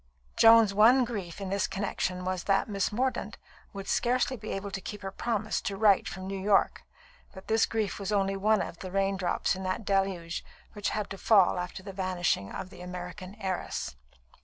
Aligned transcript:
Joan's 0.35 0.73
one 0.73 1.05
grief 1.05 1.39
in 1.39 1.49
this 1.51 1.67
connexion 1.67 2.25
was 2.25 2.45
that 2.45 2.67
Miss 2.67 2.91
Mordaunt 2.91 3.37
would 3.71 3.87
scarcely 3.87 4.35
be 4.35 4.49
able 4.49 4.71
to 4.71 4.81
keep 4.81 5.03
her 5.03 5.11
promise 5.11 5.61
to 5.61 5.77
write 5.77 6.07
from 6.07 6.25
New 6.25 6.39
York; 6.41 6.81
but 7.35 7.47
this 7.47 7.67
grief 7.67 7.99
was 7.99 8.11
only 8.11 8.35
one 8.35 8.63
of 8.63 8.79
the 8.79 8.89
rain 8.89 9.15
drops 9.15 9.55
in 9.55 9.61
that 9.61 9.85
"deluge" 9.85 10.43
which 10.73 10.89
had 10.89 11.07
to 11.11 11.19
fall 11.19 11.59
after 11.59 11.83
the 11.83 11.93
vanishing 11.93 12.51
of 12.51 12.71
the 12.71 12.81
American 12.81 13.35
heiress. 13.39 13.95